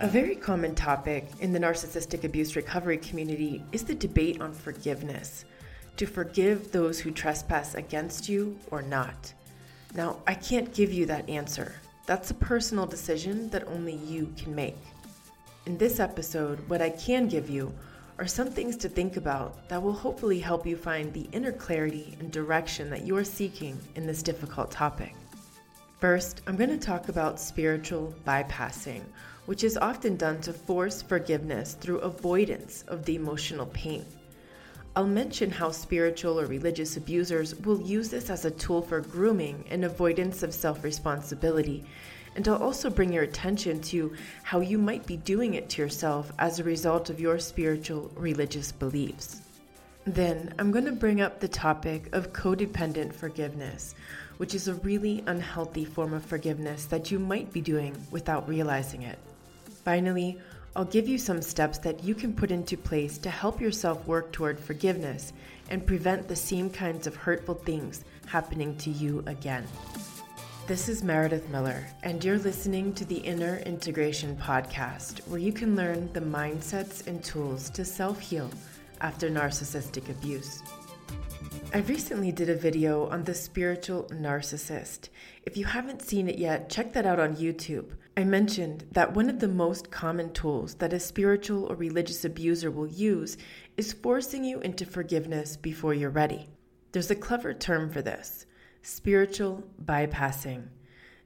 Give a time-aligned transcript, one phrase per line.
[0.00, 5.44] A very common topic in the narcissistic abuse recovery community is the debate on forgiveness
[5.96, 9.32] to forgive those who trespass against you or not.
[9.94, 11.76] Now, I can't give you that answer.
[12.06, 14.76] That's a personal decision that only you can make.
[15.66, 17.72] In this episode, what I can give you
[18.18, 22.16] are some things to think about that will hopefully help you find the inner clarity
[22.18, 25.14] and direction that you are seeking in this difficult topic.
[26.00, 29.02] First, I'm going to talk about spiritual bypassing,
[29.46, 34.04] which is often done to force forgiveness through avoidance of the emotional pain.
[34.96, 39.64] I'll mention how spiritual or religious abusers will use this as a tool for grooming
[39.70, 41.84] and avoidance of self responsibility
[42.36, 44.12] and I'll also bring your attention to
[44.42, 48.72] how you might be doing it to yourself as a result of your spiritual religious
[48.72, 49.40] beliefs.
[50.04, 53.94] Then I'm going to bring up the topic of codependent forgiveness,
[54.36, 59.02] which is a really unhealthy form of forgiveness that you might be doing without realizing
[59.02, 59.18] it.
[59.84, 60.38] Finally,
[60.74, 64.32] I'll give you some steps that you can put into place to help yourself work
[64.32, 65.32] toward forgiveness
[65.70, 69.66] and prevent the same kinds of hurtful things happening to you again.
[70.66, 75.76] This is Meredith Miller, and you're listening to the Inner Integration Podcast, where you can
[75.76, 78.50] learn the mindsets and tools to self heal
[79.02, 80.62] after narcissistic abuse.
[81.74, 85.10] I recently did a video on the spiritual narcissist.
[85.42, 87.90] If you haven't seen it yet, check that out on YouTube.
[88.16, 92.70] I mentioned that one of the most common tools that a spiritual or religious abuser
[92.70, 93.36] will use
[93.76, 96.48] is forcing you into forgiveness before you're ready.
[96.92, 98.46] There's a clever term for this
[98.82, 100.68] spiritual bypassing.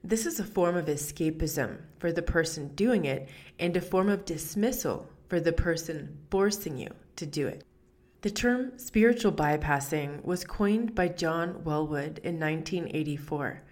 [0.03, 4.25] This is a form of escapism for the person doing it and a form of
[4.25, 7.65] dismissal for the person forcing you to do it.
[8.23, 13.63] The term spiritual bypassing was coined by John Welwood in 1984.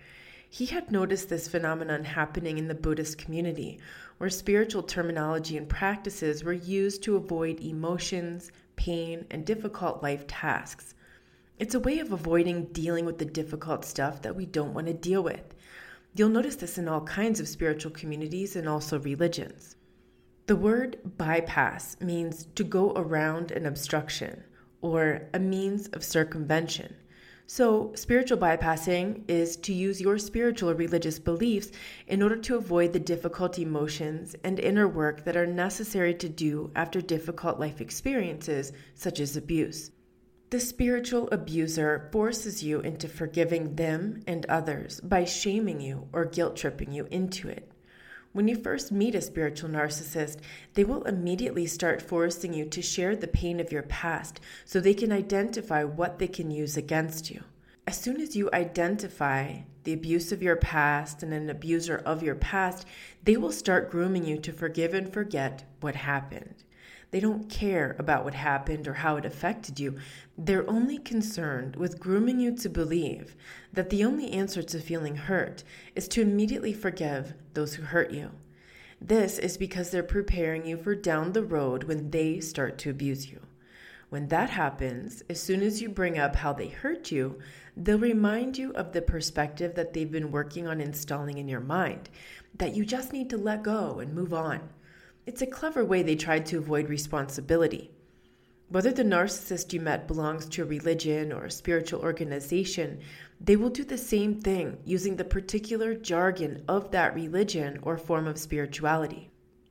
[0.57, 3.79] He had noticed this phenomenon happening in the Buddhist community,
[4.17, 10.95] where spiritual terminology and practices were used to avoid emotions, pain, and difficult life tasks.
[11.59, 14.95] It's a way of avoiding dealing with the difficult stuff that we don't want to
[14.95, 15.55] deal with.
[16.15, 19.77] You'll notice this in all kinds of spiritual communities and also religions.
[20.47, 24.43] The word bypass means to go around an obstruction
[24.81, 26.97] or a means of circumvention.
[27.49, 31.71] So, spiritual bypassing is to use your spiritual or religious beliefs
[32.09, 36.73] in order to avoid the difficult emotions and inner work that are necessary to do
[36.75, 39.93] after difficult life experiences, such as abuse.
[40.51, 46.57] The spiritual abuser forces you into forgiving them and others by shaming you or guilt
[46.57, 47.71] tripping you into it.
[48.37, 50.41] When you first meet a spiritual narcissist,
[50.75, 54.93] they will immediately start forcing you to share the pain of your past so they
[54.93, 57.45] can identify what they can use against you.
[57.87, 62.35] As soon as you identify the abuse of your past and an abuser of your
[62.35, 62.87] past,
[63.25, 66.63] they will start grooming you to forgive and forget what happened.
[67.17, 69.97] They don't care about what happened or how it affected you.
[70.37, 73.35] They're only concerned with grooming you to believe
[73.73, 78.33] that the only answer to feeling hurt is to immediately forgive those who hurt you.
[79.01, 83.31] This is because they're preparing you for down the road when they start to abuse
[83.31, 83.41] you.
[84.11, 87.39] When that happens, as soon as you bring up how they hurt you,
[87.79, 92.11] they'll remind you of the perspective that they've been working on installing in your mind
[92.59, 94.69] that you just need to let go and move on.
[95.27, 97.91] It's a clever way they tried to avoid responsibility.
[98.69, 103.01] Whether the narcissist you met belongs to a religion or a spiritual organization,
[103.41, 108.29] they will do the same thing using the particular jargon of that religion or form
[108.29, 109.31] of spirituality.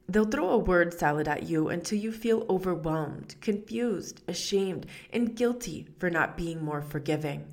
[0.10, 5.88] They'll throw a word salad at you until you feel overwhelmed, confused, ashamed, and guilty
[5.98, 7.46] for not being more forgiving.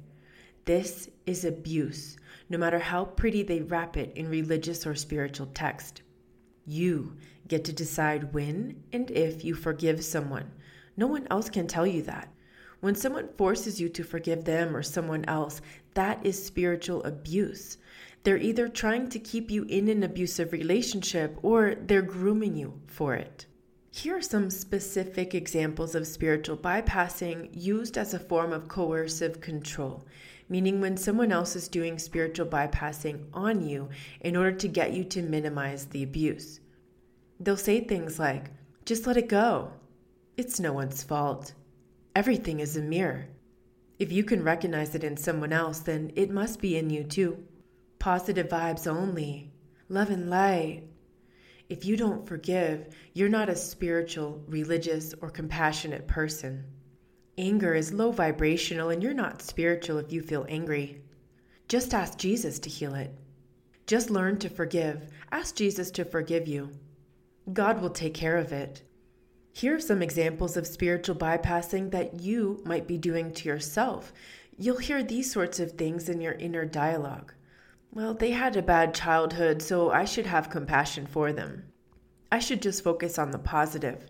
[0.65, 2.17] This is abuse,
[2.49, 6.03] no matter how pretty they wrap it in religious or spiritual text.
[6.67, 7.17] You
[7.53, 10.51] get to decide when and if you forgive someone.
[10.97, 12.33] No one else can tell you that.
[12.81, 15.61] When someone forces you to forgive them or someone else,
[15.93, 17.77] that is spiritual abuse.
[18.23, 23.17] They're either trying to keep you in an abusive relationship or they're grooming you for
[23.17, 23.45] it.
[23.91, 30.07] Here are some specific examples of spiritual bypassing used as a form of coercive control,
[30.49, 33.91] meaning when someone else is doing spiritual bypassing on you
[34.23, 36.61] in order to get you to minimize the abuse.
[37.43, 38.53] They'll say things like,
[38.85, 39.73] just let it go.
[40.37, 41.55] It's no one's fault.
[42.15, 43.27] Everything is a mirror.
[43.99, 47.43] If you can recognize it in someone else, then it must be in you too.
[47.99, 49.51] Positive vibes only.
[49.89, 50.85] Love and light.
[51.69, 56.65] If you don't forgive, you're not a spiritual, religious, or compassionate person.
[57.39, 61.03] Anger is low vibrational, and you're not spiritual if you feel angry.
[61.67, 63.13] Just ask Jesus to heal it.
[63.89, 65.09] Just learn to forgive.
[65.33, 66.71] Ask Jesus to forgive you.
[67.51, 68.83] God will take care of it.
[69.53, 74.13] Here are some examples of spiritual bypassing that you might be doing to yourself.
[74.57, 77.33] You'll hear these sorts of things in your inner dialogue.
[77.91, 81.65] Well, they had a bad childhood, so I should have compassion for them.
[82.31, 84.07] I should just focus on the positive.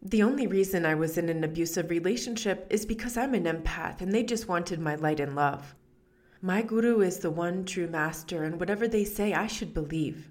[0.00, 4.14] The only reason I was in an abusive relationship is because I'm an empath and
[4.14, 5.74] they just wanted my light and love.
[6.40, 10.30] My guru is the one true master, and whatever they say, I should believe.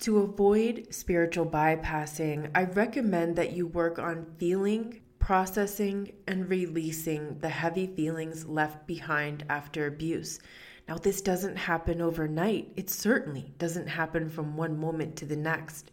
[0.00, 7.48] To avoid spiritual bypassing, I recommend that you work on feeling, processing, and releasing the
[7.48, 10.38] heavy feelings left behind after abuse.
[10.86, 12.72] Now, this doesn't happen overnight.
[12.76, 15.90] It certainly doesn't happen from one moment to the next.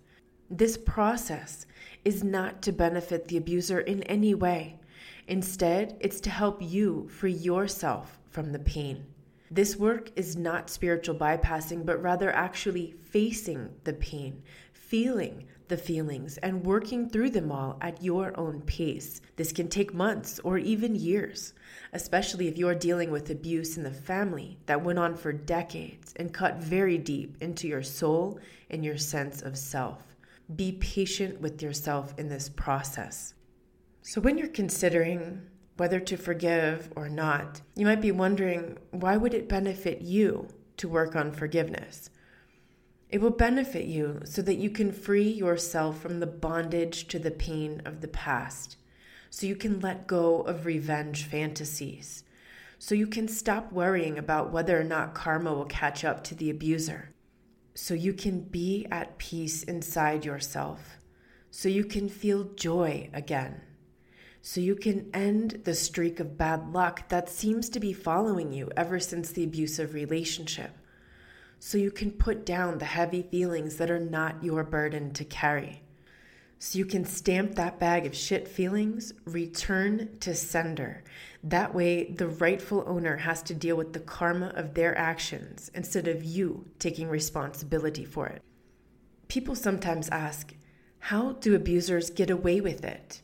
[0.49, 1.65] This process
[2.03, 4.79] is not to benefit the abuser in any way.
[5.27, 9.05] Instead, it's to help you free yourself from the pain.
[9.51, 14.41] This work is not spiritual bypassing, but rather actually facing the pain,
[14.71, 19.21] feeling the feelings, and working through them all at your own pace.
[19.35, 21.53] This can take months or even years,
[21.93, 26.33] especially if you're dealing with abuse in the family that went on for decades and
[26.33, 30.15] cut very deep into your soul and your sense of self.
[30.55, 33.33] Be patient with yourself in this process.
[34.01, 35.41] So, when you're considering
[35.77, 40.47] whether to forgive or not, you might be wondering why would it benefit you
[40.77, 42.09] to work on forgiveness?
[43.09, 47.31] It will benefit you so that you can free yourself from the bondage to the
[47.31, 48.77] pain of the past,
[49.29, 52.23] so you can let go of revenge fantasies,
[52.79, 56.49] so you can stop worrying about whether or not karma will catch up to the
[56.49, 57.13] abuser,
[57.75, 60.97] so you can be at peace inside yourself,
[61.49, 63.61] so you can feel joy again
[64.45, 68.69] so you can end the streak of bad luck that seems to be following you
[68.75, 70.77] ever since the abusive relationship.
[71.59, 75.81] So you can put down the heavy feelings that are not your burden to carry.
[76.59, 81.05] So you can stamp that bag of shit feelings, return to sender.
[81.41, 86.09] That way, the rightful owner has to deal with the karma of their actions instead
[86.09, 88.41] of you taking responsibility for it.
[89.29, 90.53] People sometimes ask,
[90.99, 93.21] how do abusers get away with it?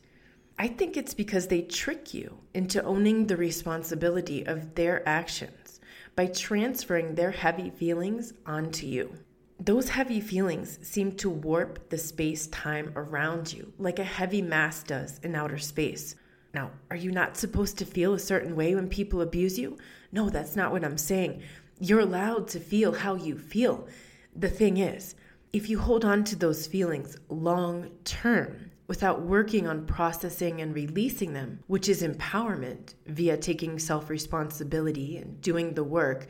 [0.60, 5.80] I think it's because they trick you into owning the responsibility of their actions
[6.14, 9.14] by transferring their heavy feelings onto you.
[9.58, 14.82] Those heavy feelings seem to warp the space time around you, like a heavy mass
[14.82, 16.14] does in outer space.
[16.52, 19.78] Now, are you not supposed to feel a certain way when people abuse you?
[20.12, 21.42] No, that's not what I'm saying.
[21.78, 23.88] You're allowed to feel how you feel.
[24.36, 25.14] The thing is,
[25.54, 31.32] if you hold on to those feelings long term, without working on processing and releasing
[31.32, 36.26] them, which is empowerment via taking self responsibility and doing the work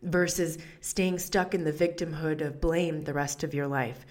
[0.00, 4.06] versus staying stuck in the victimhood of blame the rest of your life.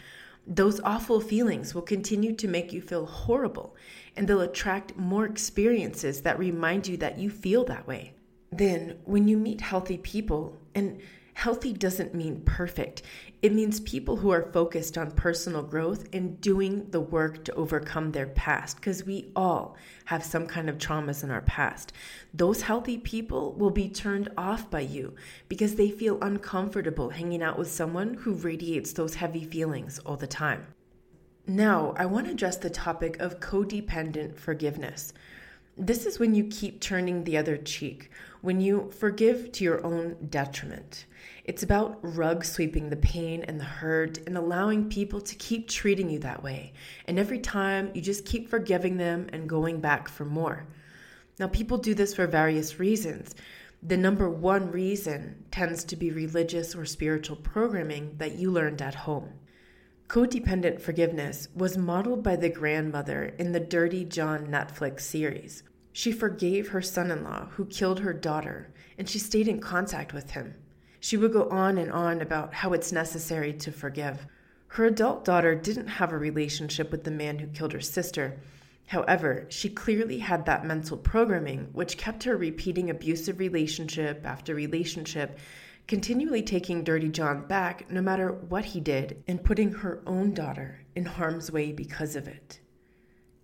[0.46, 3.74] Those awful feelings will continue to make you feel horrible
[4.18, 8.12] and they'll attract more experiences that remind you that you feel that way.
[8.52, 11.00] Then, when you meet healthy people, and
[11.36, 13.02] Healthy doesn't mean perfect.
[13.42, 18.12] It means people who are focused on personal growth and doing the work to overcome
[18.12, 19.76] their past, because we all
[20.06, 21.92] have some kind of traumas in our past.
[22.34, 25.16] Those healthy people will be turned off by you
[25.50, 30.28] because they feel uncomfortable hanging out with someone who radiates those heavy feelings all the
[30.28, 30.68] time.
[31.46, 35.14] Now, I want to address the topic of codependent forgiveness.
[35.76, 38.12] This is when you keep turning the other cheek,
[38.44, 41.06] when you forgive to your own detriment.
[41.46, 46.10] It's about rug sweeping the pain and the hurt and allowing people to keep treating
[46.10, 46.74] you that way.
[47.08, 50.68] And every time you just keep forgiving them and going back for more.
[51.40, 53.34] Now, people do this for various reasons.
[53.82, 58.94] The number one reason tends to be religious or spiritual programming that you learned at
[58.94, 59.40] home.
[60.10, 65.64] Codependent forgiveness was modeled by the grandmother in the Dirty John Netflix series.
[65.94, 70.14] She forgave her son in law who killed her daughter, and she stayed in contact
[70.14, 70.56] with him.
[71.00, 74.26] She would go on and on about how it's necessary to forgive.
[74.68, 78.40] Her adult daughter didn't have a relationship with the man who killed her sister.
[78.88, 85.38] However, she clearly had that mental programming, which kept her repeating abusive relationship after relationship
[85.88, 90.80] continually taking Dirty John back no matter what he did and putting her own daughter
[90.96, 92.60] in harm's way because of it.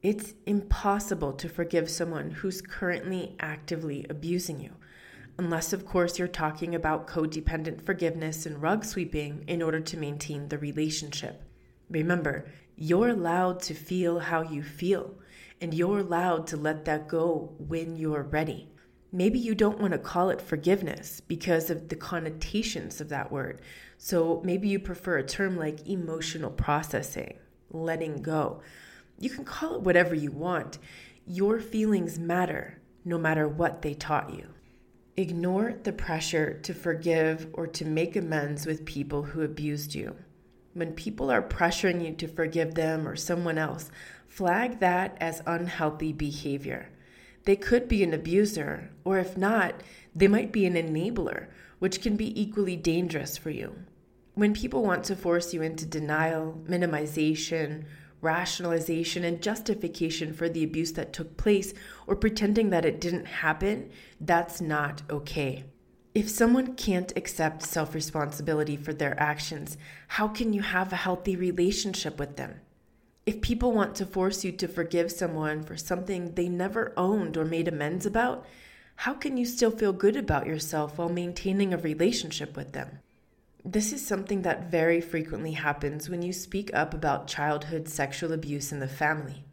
[0.02, 4.72] It's impossible to forgive someone who's currently actively abusing you,
[5.38, 10.48] unless, of course, you're talking about codependent forgiveness and rug sweeping in order to maintain
[10.48, 11.44] the relationship.
[11.90, 12.46] Remember,
[12.78, 15.16] you're allowed to feel how you feel,
[15.60, 18.70] and you're allowed to let that go when you're ready.
[19.12, 23.60] Maybe you don't want to call it forgiveness because of the connotations of that word.
[23.98, 27.34] So maybe you prefer a term like emotional processing.
[27.72, 28.62] letting go.
[29.20, 30.80] You can call it whatever you want.
[31.26, 34.48] Your feelings matter no matter what they taught you.
[35.18, 40.16] Ignore the pressure to forgive or to make amends with people who abused you.
[40.74, 43.92] When people are pressuring you to forgive them or someone else,
[44.28, 46.90] flag that as unhealthy behavior.
[47.44, 49.82] They could be an abuser, or if not,
[50.16, 51.48] they might be an enabler,
[51.80, 53.76] which can be equally dangerous for you.
[54.36, 57.86] When people want to force you into denial, minimization,
[58.22, 61.74] rationalization, and justification for the abuse that took place,
[62.08, 65.64] or pretending that it didn't happen, that's not okay.
[66.16, 71.36] If someone can't accept self responsibility for their actions, how can you have a healthy
[71.36, 72.62] relationship with them?
[73.26, 77.46] If people want to force you to forgive someone for something they never owned or
[77.46, 78.46] made amends about,
[78.96, 83.00] how can you still feel good about yourself while maintaining a relationship with them?
[83.66, 88.72] This is something that very frequently happens when you speak up about childhood sexual abuse
[88.72, 89.44] in the family.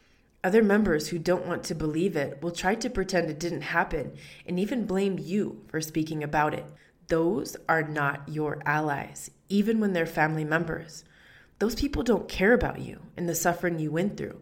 [0.44, 4.12] Other members who don't want to believe it will try to pretend it didn't happen
[4.46, 6.66] and even blame you for speaking about it.
[7.08, 11.04] Those are not your allies, even when they're family members.
[11.58, 14.40] Those people don't care about you and the suffering you went through.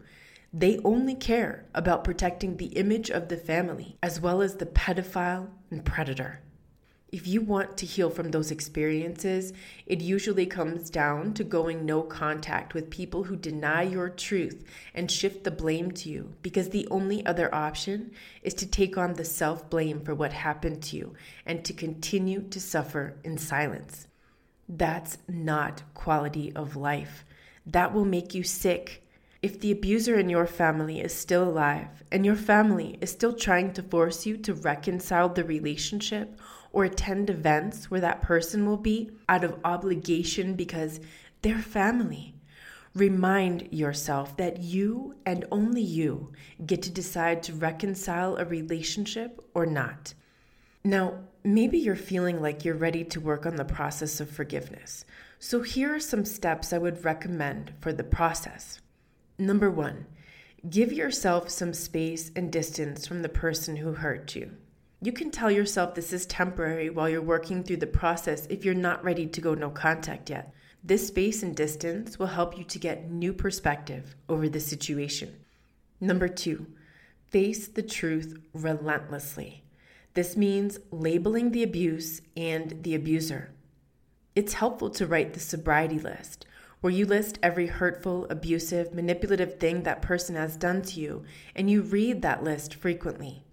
[0.53, 5.49] They only care about protecting the image of the family as well as the pedophile
[5.71, 6.41] and predator.
[7.15, 9.53] If you want to heal from those experiences,
[9.85, 15.09] it usually comes down to going no contact with people who deny your truth and
[15.09, 18.11] shift the blame to you because the only other option
[18.43, 21.13] is to take on the self blame for what happened to you
[21.45, 24.09] and to continue to suffer in silence.
[24.67, 27.23] That's not quality of life.
[27.65, 29.03] That will make you sick.
[29.41, 33.71] If the abuser in your family is still alive and your family is still trying
[33.73, 36.37] to force you to reconcile the relationship
[36.75, 40.99] or attend events where that person will be out of obligation because
[41.41, 42.35] they're family.
[42.93, 46.33] Remind yourself that you and only you
[46.65, 50.13] get to decide to reconcile a relationship or not.
[50.83, 55.05] Now, maybe you're feeling like you're ready to work on the process of forgiveness.
[55.39, 58.81] So, here are some steps I would recommend for the process.
[59.39, 60.07] Number one,
[60.69, 64.51] give yourself some space and distance from the person who hurt you.
[65.05, 68.73] You can tell yourself this is temporary while you're working through the process if you're
[68.73, 70.51] not ready to go no contact yet.
[70.83, 75.35] This space and distance will help you to get new perspective over the situation.
[76.01, 76.65] Number two,
[77.27, 79.63] face the truth relentlessly.
[80.15, 83.53] This means labeling the abuse and the abuser.
[84.35, 86.47] It's helpful to write the sobriety list,
[86.81, 91.69] where you list every hurtful, abusive, manipulative thing that person has done to you, and
[91.69, 93.44] you read that list frequently.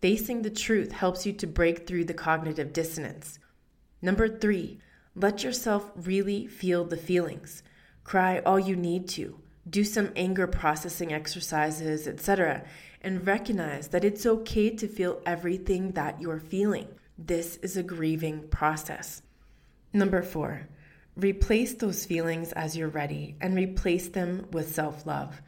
[0.00, 3.38] Facing the truth helps you to break through the cognitive dissonance.
[4.00, 4.80] Number three,
[5.14, 7.62] let yourself really feel the feelings.
[8.02, 9.38] Cry all you need to.
[9.68, 12.64] Do some anger processing exercises, etc.,
[13.02, 16.88] and recognize that it's okay to feel everything that you're feeling.
[17.18, 19.22] This is a grieving process.
[19.92, 20.68] Number four,
[21.16, 25.42] replace those feelings as you're ready and replace them with self love.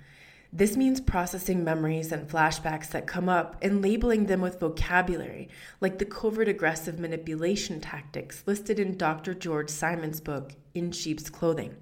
[0.54, 5.48] This means processing memories and flashbacks that come up and labeling them with vocabulary,
[5.80, 9.32] like the covert aggressive manipulation tactics listed in Dr.
[9.32, 11.76] George Simon's book, In Sheep's Clothing.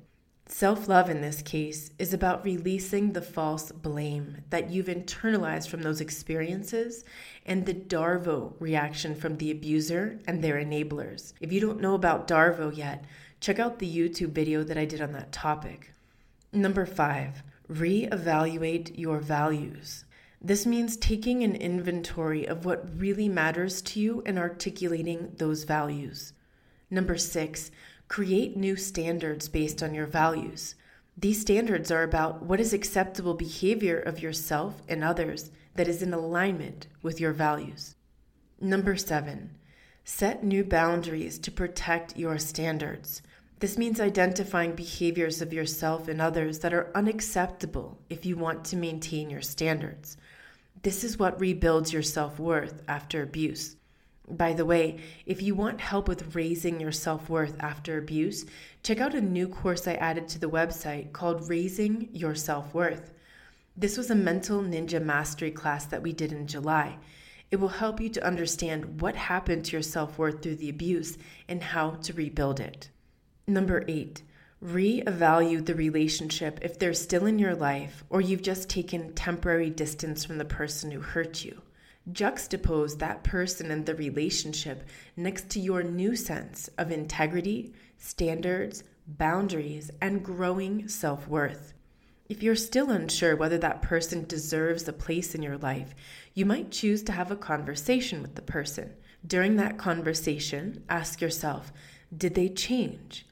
[0.47, 5.83] Self love in this case is about releasing the false blame that you've internalized from
[5.83, 7.05] those experiences
[7.45, 11.33] and the Darvo reaction from the abuser and their enablers.
[11.41, 13.05] If you don't know about Darvo yet,
[13.41, 15.93] check out the YouTube video that I did on that topic.
[16.53, 20.05] Number five, Reevaluate your values.
[20.43, 26.33] This means taking an inventory of what really matters to you and articulating those values.
[26.91, 27.71] Number six,
[28.09, 30.75] create new standards based on your values.
[31.17, 36.13] These standards are about what is acceptable behavior of yourself and others that is in
[36.13, 37.95] alignment with your values.
[38.61, 39.51] Number seven,
[40.05, 43.23] set new boundaries to protect your standards.
[43.61, 48.77] This means identifying behaviors of yourself and others that are unacceptable if you want to
[48.77, 50.17] maintain your standards.
[50.83, 53.77] This is what rebuilds your self worth after abuse.
[54.31, 58.47] By the way, if you want help with raising your self worth after abuse,
[58.83, 63.11] check out a new course I added to the website called Raising Your Self Worth.
[63.77, 66.97] This was a mental ninja mastery class that we did in July.
[67.51, 71.19] It will help you to understand what happened to your self worth through the abuse
[71.47, 72.89] and how to rebuild it.
[73.51, 74.23] Number eight,
[74.65, 80.25] reevaluate the relationship if they're still in your life or you've just taken temporary distance
[80.25, 81.61] from the person who hurt you.
[82.13, 84.85] Juxtapose that person and the relationship
[85.17, 91.75] next to your new sense of integrity, standards, boundaries, and growing self worth.
[92.29, 95.93] If you're still unsure whether that person deserves a place in your life,
[96.35, 98.93] you might choose to have a conversation with the person.
[99.27, 101.73] During that conversation, ask yourself
[102.17, 103.27] Did they change?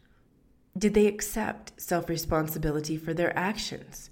[0.79, 4.11] Did they accept self responsibility for their actions?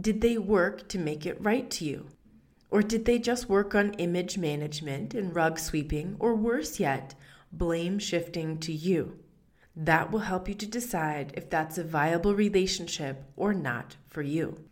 [0.00, 2.06] Did they work to make it right to you?
[2.70, 7.16] Or did they just work on image management and rug sweeping, or worse yet,
[7.50, 9.18] blame shifting to you?
[9.74, 14.62] That will help you to decide if that's a viable relationship or not for you.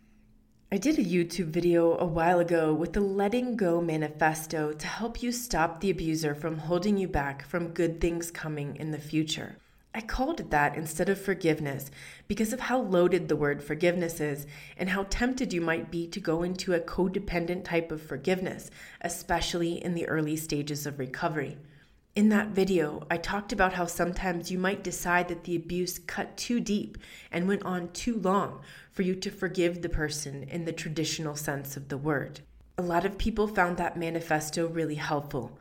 [0.71, 5.21] I did a YouTube video a while ago with the Letting Go Manifesto to help
[5.21, 9.57] you stop the abuser from holding you back from good things coming in the future.
[9.99, 11.91] I called it that instead of forgiveness
[12.29, 16.21] because of how loaded the word forgiveness is and how tempted you might be to
[16.21, 21.57] go into a codependent type of forgiveness, especially in the early stages of recovery.
[22.15, 26.37] In that video, I talked about how sometimes you might decide that the abuse cut
[26.37, 26.97] too deep
[27.29, 28.61] and went on too long
[28.93, 32.39] for you to forgive the person in the traditional sense of the word.
[32.77, 35.59] A lot of people found that manifesto really helpful.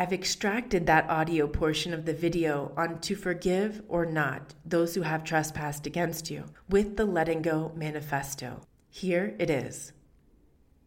[0.00, 5.02] I've extracted that audio portion of the video on to forgive or not those who
[5.02, 8.62] have trespassed against you with the Letting Go Manifesto.
[8.88, 9.92] Here it is.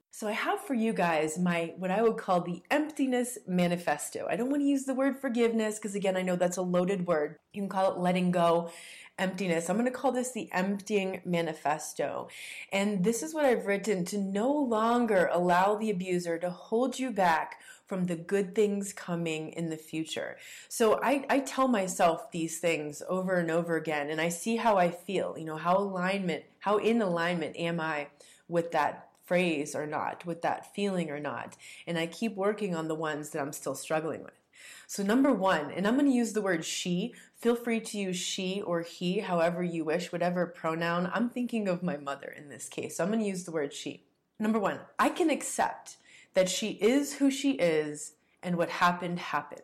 [0.10, 4.25] So I have for you guys my what I would call the emptiness manifesto.
[4.27, 7.05] I don't want to use the word forgiveness because again I know that's a loaded
[7.05, 7.38] word.
[7.53, 8.72] You can call it letting go,
[9.20, 9.70] emptiness.
[9.70, 12.29] I'm going to call this the emptying manifesto.
[12.72, 17.12] And this is what I've written to no longer allow the abuser to hold you
[17.12, 17.60] back
[17.93, 20.35] from the good things coming in the future.
[20.67, 24.77] So I, I tell myself these things over and over again, and I see how
[24.77, 28.07] I feel, you know, how alignment, how in alignment am I
[28.47, 31.55] with that phrase or not, with that feeling or not.
[31.85, 34.39] And I keep working on the ones that I'm still struggling with.
[34.88, 37.13] So, number one, and I'm going to use the word she.
[37.35, 41.12] Feel free to use she or he, however you wish, whatever pronoun.
[41.13, 42.97] I'm thinking of my mother in this case.
[42.97, 44.01] So, I'm going to use the word she.
[44.39, 45.97] Number one, I can accept
[46.34, 49.62] that she is who she is and what happened happened.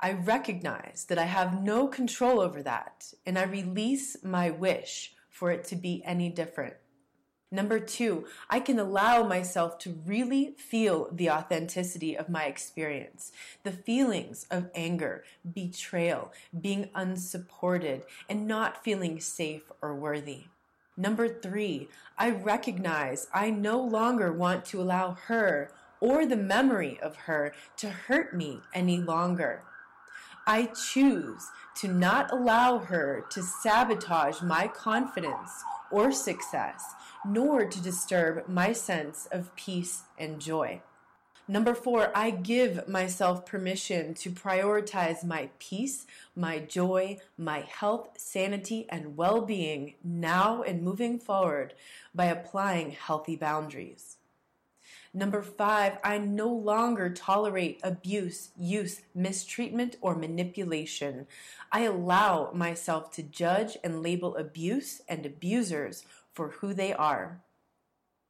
[0.00, 5.50] I recognize that I have no control over that and I release my wish for
[5.50, 6.74] it to be any different.
[7.52, 13.30] Number two, I can allow myself to really feel the authenticity of my experience,
[13.62, 20.44] the feelings of anger, betrayal, being unsupported, and not feeling safe or worthy.
[20.96, 25.70] Number three, I recognize I no longer want to allow her
[26.02, 29.62] or the memory of her to hurt me any longer.
[30.48, 35.62] I choose to not allow her to sabotage my confidence
[35.92, 36.82] or success,
[37.24, 40.82] nor to disturb my sense of peace and joy.
[41.46, 48.86] Number four, I give myself permission to prioritize my peace, my joy, my health, sanity,
[48.88, 51.74] and well being now and moving forward
[52.12, 54.16] by applying healthy boundaries.
[55.14, 61.26] Number five, I no longer tolerate abuse, use, mistreatment, or manipulation.
[61.70, 67.42] I allow myself to judge and label abuse and abusers for who they are.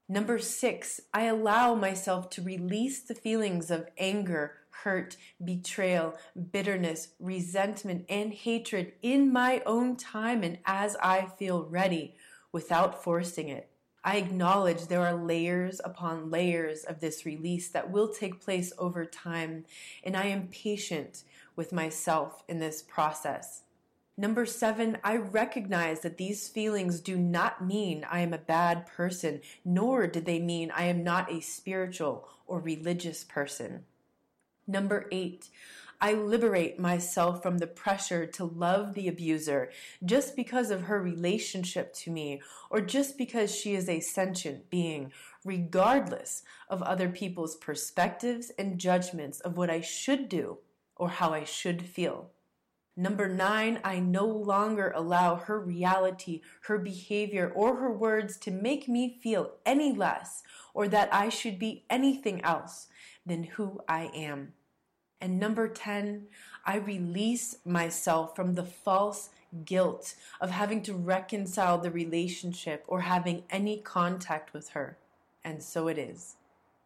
[0.08, 6.18] Number six, I allow myself to release the feelings of anger, hurt, betrayal,
[6.50, 12.16] bitterness, resentment, and hatred in my own time and as I feel ready
[12.50, 13.71] without forcing it.
[14.04, 19.04] I acknowledge there are layers upon layers of this release that will take place over
[19.04, 19.64] time,
[20.02, 21.22] and I am patient
[21.54, 23.62] with myself in this process.
[24.16, 29.40] Number seven, I recognize that these feelings do not mean I am a bad person,
[29.64, 33.84] nor do they mean I am not a spiritual or religious person.
[34.66, 35.48] Number eight,
[36.04, 39.70] I liberate myself from the pressure to love the abuser
[40.04, 45.12] just because of her relationship to me or just because she is a sentient being,
[45.44, 50.58] regardless of other people's perspectives and judgments of what I should do
[50.96, 52.32] or how I should feel.
[52.96, 58.88] Number nine, I no longer allow her reality, her behavior, or her words to make
[58.88, 60.42] me feel any less
[60.74, 62.88] or that I should be anything else
[63.24, 64.54] than who I am.
[65.22, 66.26] And number 10,
[66.66, 69.30] I release myself from the false
[69.64, 74.98] guilt of having to reconcile the relationship or having any contact with her.
[75.44, 76.34] And so it is.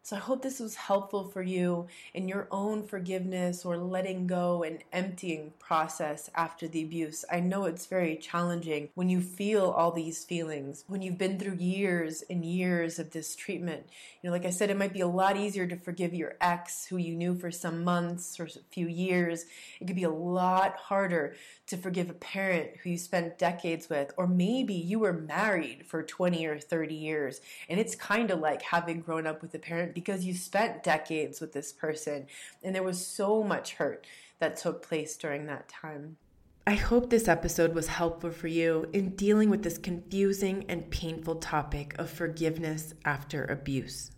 [0.06, 4.62] So I hope this was helpful for you in your own forgiveness or letting go
[4.62, 7.24] and emptying process after the abuse.
[7.28, 11.56] I know it's very challenging when you feel all these feelings, when you've been through
[11.56, 13.88] years and years of this treatment.
[14.22, 16.86] You know, like I said, it might be a lot easier to forgive your ex
[16.86, 19.46] who you knew for some months or a few years.
[19.80, 21.34] It could be a lot harder
[21.66, 26.04] to forgive a parent who you spent decades with, or maybe you were married for
[26.04, 29.95] 20 or 30 years and it's kind of like having grown up with a parent
[29.96, 32.26] because you spent decades with this person
[32.62, 34.06] and there was so much hurt
[34.38, 36.18] that took place during that time.
[36.66, 41.36] I hope this episode was helpful for you in dealing with this confusing and painful
[41.36, 44.10] topic of forgiveness after abuse.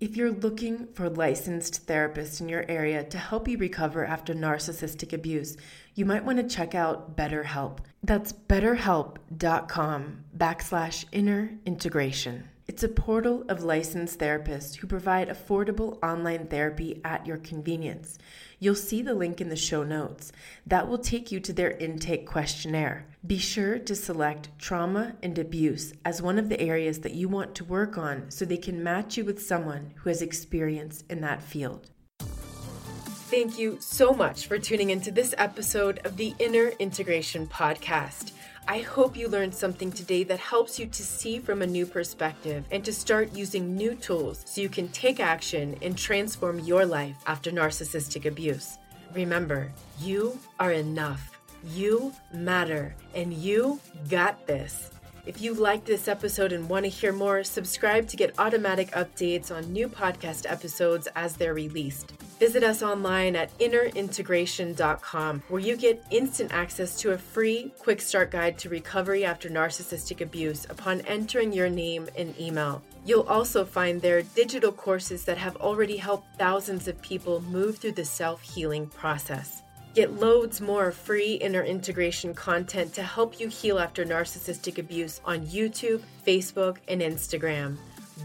[0.00, 5.14] If you're looking for licensed therapist in your area to help you recover after narcissistic
[5.14, 5.56] abuse,
[5.94, 7.78] you might want to check out BetterHelp.
[8.02, 12.50] That's betterhelp.com backslash inner integration.
[12.68, 18.18] It's a portal of licensed therapists who provide affordable online therapy at your convenience.
[18.58, 20.32] You'll see the link in the show notes.
[20.66, 23.06] That will take you to their intake questionnaire.
[23.24, 27.54] Be sure to select trauma and abuse as one of the areas that you want
[27.54, 31.42] to work on so they can match you with someone who has experience in that
[31.42, 31.90] field.
[32.18, 38.32] Thank you so much for tuning into this episode of the Inner Integration Podcast.
[38.68, 42.64] I hope you learned something today that helps you to see from a new perspective
[42.72, 47.14] and to start using new tools so you can take action and transform your life
[47.28, 48.78] after narcissistic abuse.
[49.14, 54.90] Remember, you are enough, you matter, and you got this.
[55.26, 59.50] If you liked this episode and want to hear more, subscribe to get automatic updates
[59.50, 62.12] on new podcast episodes as they're released.
[62.38, 68.30] Visit us online at innerintegration.com, where you get instant access to a free quick start
[68.30, 72.80] guide to recovery after narcissistic abuse upon entering your name and email.
[73.04, 77.92] You'll also find there digital courses that have already helped thousands of people move through
[77.92, 79.62] the self healing process.
[79.96, 85.46] Get loads more free inner integration content to help you heal after narcissistic abuse on
[85.46, 87.78] YouTube, Facebook, and Instagram.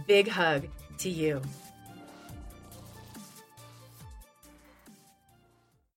[0.06, 1.42] Big hug to you.